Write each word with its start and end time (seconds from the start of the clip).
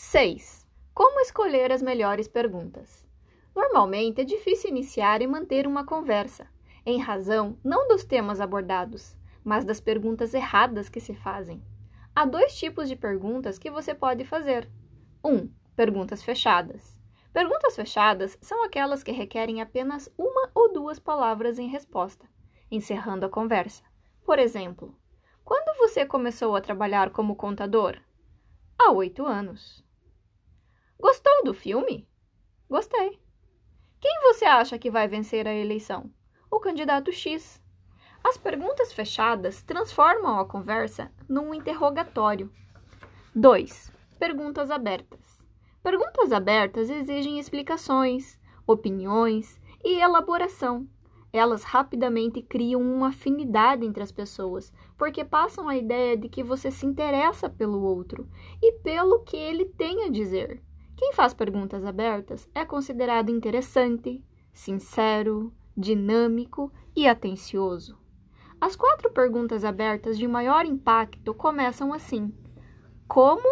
6. 0.00 0.64
Como 0.94 1.20
escolher 1.20 1.72
as 1.72 1.82
melhores 1.82 2.28
perguntas? 2.28 3.04
Normalmente 3.54 4.20
é 4.20 4.24
difícil 4.24 4.70
iniciar 4.70 5.20
e 5.20 5.26
manter 5.26 5.66
uma 5.66 5.84
conversa, 5.84 6.46
em 6.86 7.00
razão 7.00 7.58
não 7.64 7.88
dos 7.88 8.04
temas 8.04 8.40
abordados, 8.40 9.18
mas 9.44 9.64
das 9.64 9.80
perguntas 9.80 10.32
erradas 10.34 10.88
que 10.88 11.00
se 11.00 11.14
fazem. 11.14 11.60
Há 12.14 12.24
dois 12.24 12.56
tipos 12.56 12.88
de 12.88 12.94
perguntas 12.94 13.58
que 13.58 13.72
você 13.72 13.92
pode 13.92 14.24
fazer. 14.24 14.70
1. 15.22 15.34
Um, 15.34 15.50
perguntas 15.74 16.22
fechadas. 16.22 16.96
Perguntas 17.32 17.74
fechadas 17.74 18.38
são 18.40 18.64
aquelas 18.64 19.02
que 19.02 19.10
requerem 19.10 19.60
apenas 19.60 20.08
uma 20.16 20.48
ou 20.54 20.72
duas 20.72 21.00
palavras 21.00 21.58
em 21.58 21.68
resposta, 21.68 22.24
encerrando 22.70 23.26
a 23.26 23.28
conversa. 23.28 23.82
Por 24.24 24.38
exemplo, 24.38 24.96
quando 25.44 25.76
você 25.76 26.06
começou 26.06 26.54
a 26.54 26.60
trabalhar 26.60 27.10
como 27.10 27.34
contador? 27.34 27.98
Há 28.78 28.92
oito 28.92 29.26
anos. 29.26 29.87
Gostou 31.00 31.44
do 31.44 31.54
filme? 31.54 32.08
Gostei. 32.68 33.20
Quem 34.00 34.20
você 34.22 34.44
acha 34.44 34.76
que 34.76 34.90
vai 34.90 35.06
vencer 35.06 35.46
a 35.46 35.54
eleição? 35.54 36.10
O 36.50 36.58
candidato 36.58 37.12
X. 37.12 37.62
As 38.24 38.36
perguntas 38.36 38.92
fechadas 38.92 39.62
transformam 39.62 40.40
a 40.40 40.44
conversa 40.44 41.12
num 41.28 41.54
interrogatório. 41.54 42.52
2. 43.32 43.92
Perguntas 44.18 44.72
abertas. 44.72 45.40
Perguntas 45.84 46.32
abertas 46.32 46.90
exigem 46.90 47.38
explicações, 47.38 48.36
opiniões 48.66 49.56
e 49.84 50.00
elaboração. 50.00 50.88
Elas 51.32 51.62
rapidamente 51.62 52.42
criam 52.42 52.82
uma 52.82 53.10
afinidade 53.10 53.86
entre 53.86 54.02
as 54.02 54.10
pessoas, 54.10 54.72
porque 54.96 55.24
passam 55.24 55.68
a 55.68 55.76
ideia 55.76 56.16
de 56.16 56.28
que 56.28 56.42
você 56.42 56.72
se 56.72 56.84
interessa 56.84 57.48
pelo 57.48 57.80
outro 57.82 58.28
e 58.60 58.72
pelo 58.80 59.20
que 59.20 59.36
ele 59.36 59.64
tem 59.64 60.02
a 60.02 60.08
dizer. 60.08 60.60
Quem 60.98 61.12
faz 61.12 61.32
perguntas 61.32 61.84
abertas 61.84 62.50
é 62.52 62.64
considerado 62.64 63.30
interessante, 63.30 64.20
sincero, 64.52 65.54
dinâmico 65.76 66.72
e 66.94 67.06
atencioso. 67.06 67.96
As 68.60 68.74
quatro 68.74 69.08
perguntas 69.12 69.64
abertas 69.64 70.18
de 70.18 70.26
maior 70.26 70.66
impacto 70.66 71.32
começam 71.32 71.94
assim: 71.94 72.34
Como? 73.06 73.48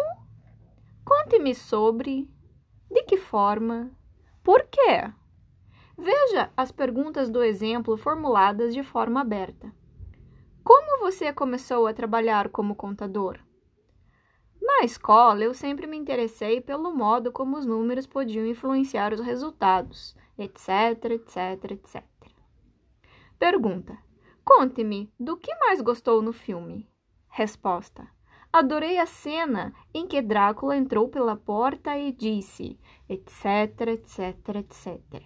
Conte-me 1.05 1.55
sobre. 1.55 2.29
De 2.91 3.03
que 3.03 3.15
forma? 3.15 3.91
Por 4.43 4.65
quê? 4.65 5.09
Veja 5.97 6.51
as 6.57 6.69
perguntas 6.69 7.29
do 7.29 7.41
exemplo 7.41 7.95
formuladas 7.95 8.73
de 8.73 8.83
forma 8.83 9.21
aberta. 9.21 9.73
Como 10.65 10.99
você 10.99 11.31
começou 11.31 11.87
a 11.87 11.93
trabalhar 11.93 12.49
como 12.49 12.75
contador? 12.75 13.39
Na 14.77 14.83
escola, 14.83 15.43
eu 15.43 15.55
sempre 15.55 15.87
me 15.87 15.97
interessei 15.97 16.61
pelo 16.61 16.93
modo 16.93 17.31
como 17.31 17.57
os 17.57 17.65
números 17.65 18.05
podiam 18.05 18.45
influenciar 18.45 19.11
os 19.11 19.19
resultados, 19.19 20.15
etc, 20.37 21.13
etc, 21.13 21.71
etc. 21.71 22.03
Pergunta: 23.39 23.97
Conte-me, 24.45 25.11
do 25.19 25.35
que 25.35 25.51
mais 25.55 25.81
gostou 25.81 26.21
no 26.21 26.31
filme? 26.31 26.87
Resposta: 27.27 28.07
Adorei 28.53 28.99
a 28.99 29.07
cena 29.07 29.73
em 29.91 30.05
que 30.05 30.21
Drácula 30.21 30.77
entrou 30.77 31.09
pela 31.09 31.35
porta 31.35 31.97
e 31.97 32.11
disse, 32.11 32.79
etc, 33.09 33.81
etc, 33.87 34.57
etc. 34.57 35.23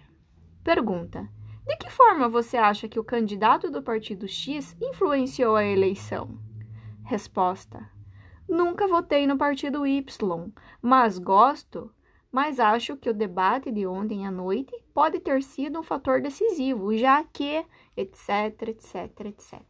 Pergunta: 0.64 1.28
De 1.66 1.76
que 1.76 1.90
forma 1.90 2.26
você 2.26 2.56
acha 2.56 2.88
que 2.88 2.98
o 2.98 3.04
candidato 3.04 3.70
do 3.70 3.82
partido 3.82 4.26
X 4.26 4.74
influenciou 4.80 5.56
a 5.56 5.62
eleição? 5.62 6.38
Resposta: 7.04 7.86
Nunca 8.52 8.86
votei 8.86 9.26
no 9.26 9.38
partido 9.38 9.86
Y, 9.86 10.04
mas 10.82 11.18
gosto, 11.18 11.90
mas 12.30 12.60
acho 12.60 12.98
que 12.98 13.08
o 13.08 13.14
debate 13.14 13.72
de 13.72 13.86
ontem 13.86 14.26
à 14.26 14.30
noite 14.30 14.78
pode 14.92 15.20
ter 15.20 15.42
sido 15.42 15.80
um 15.80 15.82
fator 15.82 16.20
decisivo, 16.20 16.94
já 16.94 17.24
que, 17.24 17.64
etc, 17.96 18.68
etc, 18.68 19.20
etc. 19.24 19.62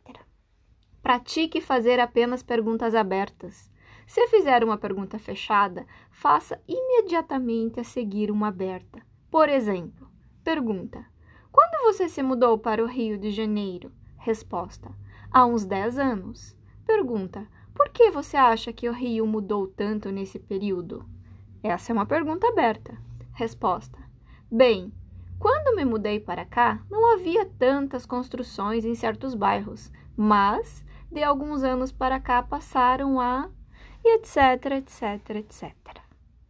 Pratique 1.01 1.61
fazer 1.61 2.01
apenas 2.01 2.43
perguntas 2.43 2.93
abertas. 2.93 3.71
Se 4.05 4.27
fizer 4.27 4.65
uma 4.65 4.77
pergunta 4.77 5.17
fechada, 5.17 5.87
faça 6.11 6.61
imediatamente 6.67 7.79
a 7.79 7.85
seguir 7.85 8.33
uma 8.33 8.49
aberta. 8.49 9.01
Por 9.31 9.49
exemplo, 9.49 10.11
pergunta: 10.43 11.07
Quando 11.53 11.85
você 11.85 12.09
se 12.09 12.21
mudou 12.21 12.59
para 12.59 12.83
o 12.83 12.89
Rio 12.89 13.17
de 13.17 13.31
Janeiro? 13.31 13.93
Resposta: 14.19 14.93
Há 15.31 15.47
uns 15.47 15.65
10 15.65 16.01
anos. 16.01 16.57
Pergunta: 16.85 17.47
por 17.75 17.89
que 17.91 18.11
você 18.11 18.37
acha 18.37 18.73
que 18.73 18.89
o 18.89 18.93
Rio 18.93 19.27
mudou 19.27 19.67
tanto 19.67 20.11
nesse 20.11 20.39
período? 20.39 21.05
Essa 21.63 21.93
é 21.93 21.95
uma 21.95 22.07
pergunta 22.07 22.47
aberta. 22.49 22.97
Resposta: 23.33 23.99
Bem, 24.51 24.93
quando 25.39 25.75
me 25.75 25.85
mudei 25.85 26.21
para 26.21 26.45
cá, 26.45 26.85
não 26.91 27.15
havia 27.15 27.47
tantas 27.47 28.07
construções 28.07 28.85
em 28.85 28.95
certos 28.95 29.35
bairros, 29.35 29.91
mas 30.17 30.85
de 31.11 31.23
alguns 31.23 31.63
anos 31.63 31.91
para 31.91 32.21
cá 32.21 32.43
passaram 32.43 33.21
a. 33.21 33.49
e 34.05 34.17
etc, 34.17 34.73
etc, 34.73 35.31
etc. 35.37 36.02